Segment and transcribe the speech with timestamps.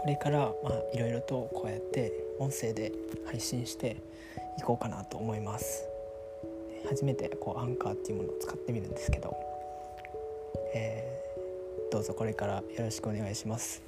[0.00, 2.92] これからまあいろいろとこうやって音声で
[3.26, 3.96] 配信して
[4.58, 5.84] いこうかなと思います。
[6.88, 9.36] 初めてこうアンカーっていうものを使ってみるんですけど、
[10.74, 13.82] えー、どうぞこれからよろしくお願いします。